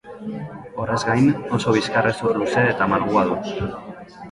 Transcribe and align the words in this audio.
Horrez 0.83 0.97
gain, 1.09 1.27
oso 1.59 1.75
bizkarrezur 1.77 2.41
luze 2.41 2.65
eta 2.73 2.91
malgua 2.97 3.29
du. 3.31 3.39